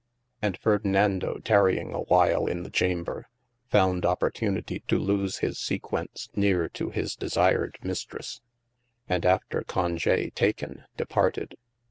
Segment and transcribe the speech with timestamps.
[0.41, 3.27] And Ferdinando tarying a while in the chamber,
[3.69, 8.41] found oportunitie to loose his sequence neere too his desired Mistres:
[9.07, 11.55] And after congi taken, departed.